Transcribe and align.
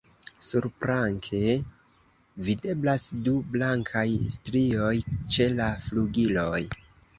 Surplanke 0.43 1.41
videblas 2.47 3.05
du 3.29 3.35
blankaj 3.57 4.07
strioj 4.39 4.93
ĉe 5.37 5.51
la 5.63 5.71
flugiloj. 5.87 6.61